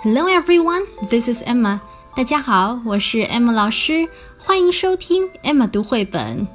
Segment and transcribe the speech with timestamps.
[0.00, 1.80] Hello everyone, this is Emma.
[2.14, 4.08] 大家好，我是 Emma 老师，
[4.38, 6.46] 欢迎收听 Emma 读绘本。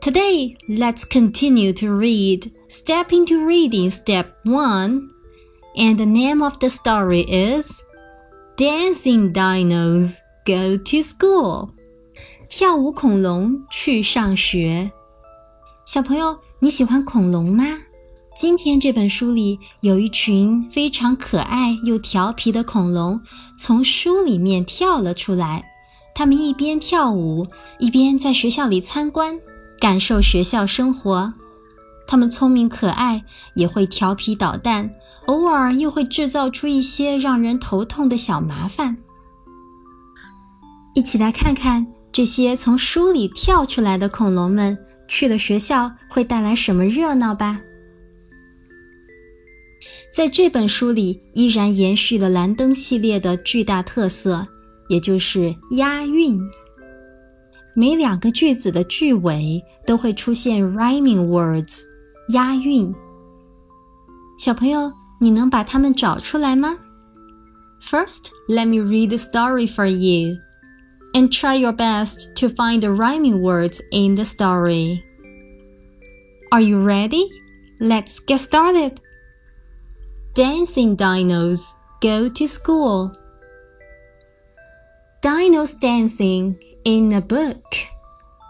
[0.00, 5.08] Today, let's continue to read Step into Reading Step 1.
[5.76, 7.80] And the name of the story is
[8.56, 11.70] Dancing Dinos Go to School.
[12.48, 14.90] 跳舞恐龙去上学。
[15.86, 17.64] 小朋友，你喜欢恐龙吗？
[18.35, 23.21] 今天这本书里有一群非常可爱又调皮的恐龙，
[23.57, 25.63] 从书里面跳了出来。
[26.13, 27.47] 他们一边跳舞，
[27.79, 29.39] 一边在学校里参观，
[29.79, 31.33] 感受学校生活。
[32.05, 34.89] 他们聪明可爱，也会调皮捣蛋，
[35.27, 38.97] 偶尔又会制造出一些让人头痛的小麻烦。
[40.93, 44.77] 一起来看看这些从书里跳出来的恐龙们
[45.07, 47.61] 去了学校会带来什么热闹吧。
[50.10, 54.46] 在这本书里，依然延续了蓝灯系列的巨大特色，
[54.88, 56.40] 也就是押韵。
[57.74, 61.80] 每两个句子的句尾都会出现 rhyming words，
[62.30, 62.92] 押韵。
[64.38, 66.76] 小朋友，你能把它们找出来吗？
[67.80, 70.36] First, let me read the story for you,
[71.14, 75.00] and try your best to find the rhyming words in the story.
[76.50, 77.26] Are you ready?
[77.78, 78.96] Let's get started.
[80.35, 83.09] Dancing dinos go to school.
[85.21, 87.63] Dinos dancing in a book.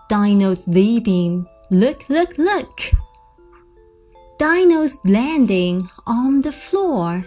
[0.10, 1.46] Dinos leaping.
[1.70, 2.80] Look, look, look.
[4.40, 7.24] Dinos landing on the floor.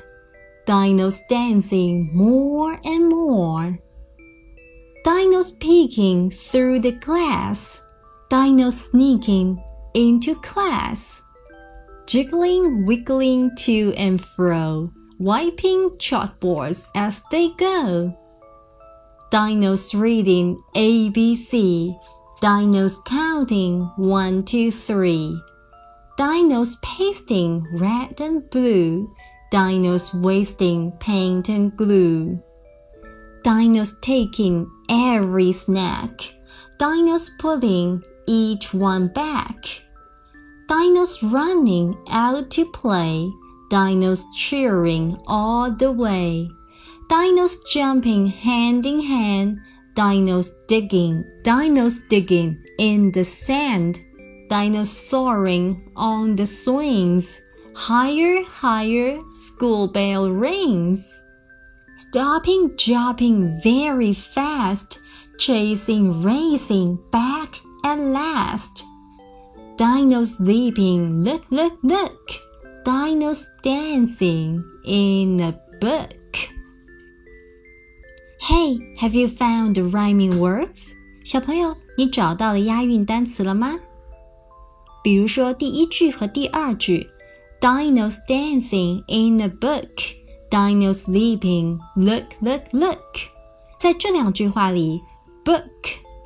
[0.67, 3.79] Dinos dancing more and more.
[5.07, 7.81] Dinos peeking through the glass.
[8.29, 9.63] Dinos sneaking
[9.95, 11.23] into class
[12.09, 18.17] jiggling, wiggling to and fro, wiping chalkboards as they go.
[19.31, 21.95] Dinos reading ABC,
[22.41, 25.39] dinos counting one, two, three.
[26.19, 29.15] Dinos pasting red and blue,
[29.53, 32.43] dinos wasting paint and glue.
[33.45, 36.11] Dinos taking every snack,
[36.79, 39.83] dinos putting each one back.
[40.69, 43.33] Dinos running out to play,
[43.71, 46.47] dinos cheering all the way,
[47.09, 49.61] dinos jumping hand in hand,
[49.95, 53.99] dinos digging, dinos digging in the sand,
[54.51, 57.41] dinos soaring on the swings,
[57.75, 61.23] higher, higher, school bell rings.
[61.97, 65.01] Stopping, jumping very fast,
[65.39, 68.85] chasing, racing back at last.
[69.78, 72.14] Dinos leaping, look, look, look.
[72.86, 76.14] Dinos dancing in a book.
[78.40, 80.94] Hey, have you found the rhyming words?
[81.24, 83.80] 小朋友，你找到了押韵单词了吗？
[85.04, 87.08] 比如说第一句和第二句，
[87.62, 89.88] Dinos dancing in a book.
[90.50, 93.00] Dinos leaping, look, look, look.
[93.80, 95.02] 在这两句话里，
[95.44, 95.64] book,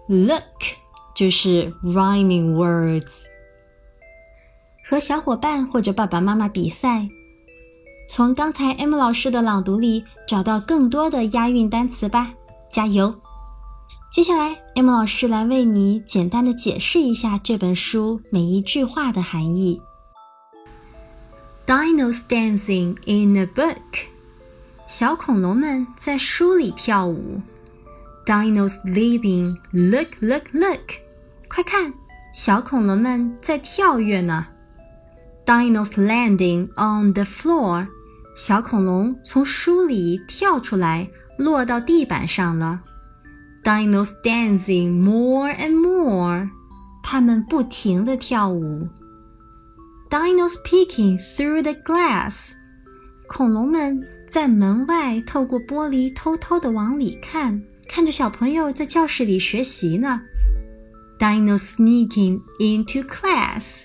[0.08, 0.44] look
[1.16, 3.24] 就是 rhyming words。
[4.93, 7.09] 和小伙伴或者爸爸妈妈比赛，
[8.11, 12.35] 从刚才 M 老师的朗读里找到更多的押韵单词吧，
[12.71, 13.19] 加油！
[14.11, 19.81] 接下来 M 老师来为你简单的解释一下这本书每一句话的含义。
[21.65, 23.79] Dinos dancing in a book，
[24.87, 27.41] 小恐龙们在书里跳舞。
[28.27, 30.99] Dinos leaping，look look look，
[31.49, 31.95] 快看，
[32.35, 34.49] 小恐龙们在跳跃呢。
[35.52, 37.88] Dinos landing on the floor，
[38.36, 42.82] 小恐龙从书里跳出来，落到地板上了。
[43.64, 46.50] Dinos dancing more and more，
[47.02, 48.90] 它们不停地跳舞。
[50.10, 52.52] Dinos peeking through the glass，
[53.28, 60.22] 恐龙们在门外透过玻璃偷偷地往里看，看着小朋友在教室里学习呢。
[61.20, 63.84] Dinos sneaking into class。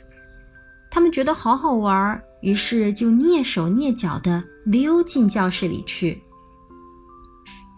[0.98, 6.24] 他们觉得好好玩，于是就蹑手蹑脚地溜进教室里去。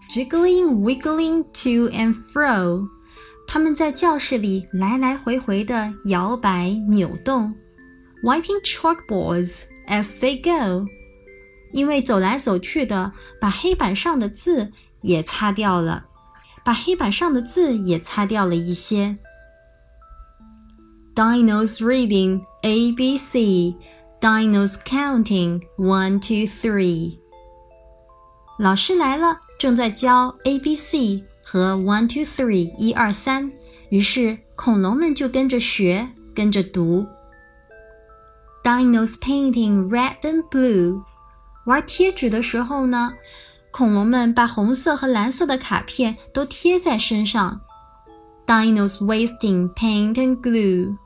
[0.08, 2.88] Jiggling, wiggling to and fro，
[3.46, 7.54] 他们在教室里来来回回地摇摆扭动。
[8.24, 10.86] Wiping chalkboards as they go，
[11.74, 16.06] 因为走来走去的，把黑板上的字也擦掉了，
[16.64, 19.18] 把黑板上的字也擦掉了一些。
[21.14, 23.74] Dinos reading ABC,
[24.20, 27.18] dinos counting one, two, three.
[28.58, 33.50] 老师来了，正在教 A B C 和 One Two Three 一二三，
[33.88, 37.06] 于是恐龙们就跟着学，跟着读。
[38.62, 41.02] Dinos painting red and blue。
[41.66, 43.14] 玩贴纸的时候呢，
[43.72, 47.62] 恐龙们把红色和蓝色的卡片都贴在身上。
[48.49, 50.97] Dinos wasting paint and glue。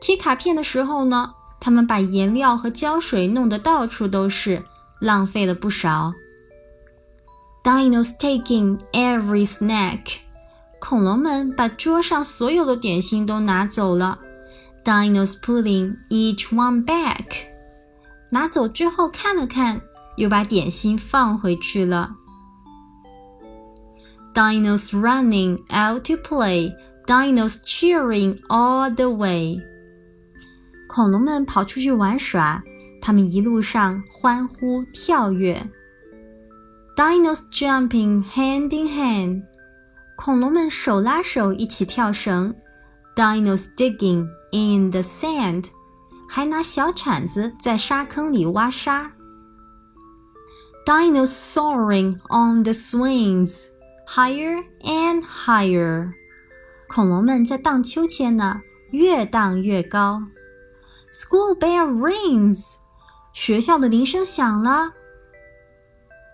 [0.00, 4.64] 贴卡片的时候呢，他们把颜料和胶水弄得到处都是，
[5.00, 6.12] 浪费了不少。
[7.62, 10.18] Dinos taking every snack。
[10.80, 14.18] 恐龙们把桌上所有的点心都拿走了。
[14.84, 17.46] Dinos putting each one back。
[18.30, 19.80] 拿走之后看了看，
[20.16, 22.14] 又把点心放回去了。
[24.34, 26.72] Dinos running out to play.
[27.06, 29.58] Dinos cheering all the way.
[30.88, 32.62] 恐龙们跑出去玩耍，
[33.00, 35.70] 他们一路上欢呼跳跃。
[36.96, 39.42] Dinos jumping hand in hand.
[40.16, 42.54] 恐龙们手拉手一起跳绳。
[43.14, 45.66] Dinos digging in the sand，
[46.28, 49.12] 还拿小铲子在沙坑里挖沙。
[50.86, 53.66] Dinos soaring on the swings,
[54.15, 56.11] Higher and higher，
[56.87, 58.61] 恐龙们在荡秋千呢，
[58.91, 60.21] 越荡越高。
[61.11, 62.75] School bell rings，
[63.33, 64.91] 学校的铃声响了，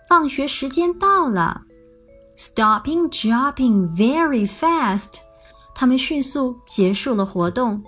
[0.06, 1.62] 放学时间到了。
[2.36, 5.20] Stopping, dropping very fast，
[5.74, 7.82] 他们迅速结束了活动。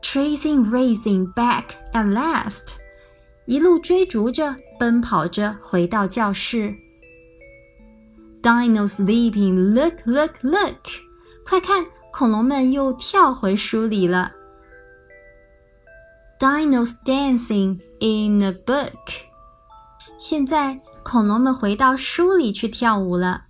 [0.00, 2.76] Tracing, racing back at last，
[3.44, 6.74] 一路追逐着，奔跑着回到教室。
[8.47, 10.77] Dinos leaping, look, look, look！
[11.45, 14.31] 快看，恐龙们又跳回书里了。
[16.39, 18.91] Dinos dancing in a book。
[20.17, 23.45] 现在，恐龙们回到书里去跳舞了。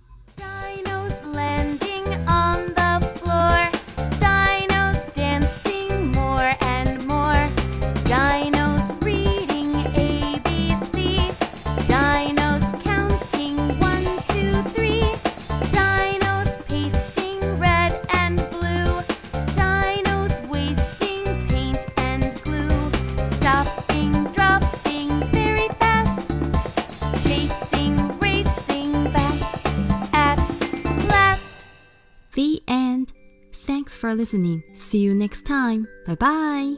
[33.67, 34.63] Thanks for listening.
[34.73, 35.85] See you next time.
[36.05, 36.77] Bye bye.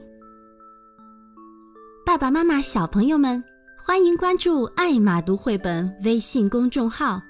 [2.04, 3.44] 爸爸妈妈、小朋友们，
[3.86, 7.22] 欢迎关注“爱马读绘本”微信公众号。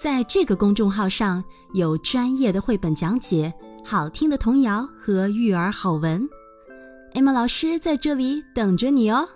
[0.00, 1.42] 在这个公众号上
[1.72, 3.52] 有专业的绘本讲解、
[3.84, 6.28] 好听的童谣和育儿好文。
[7.14, 9.26] Emma 老师在这里等着你哦。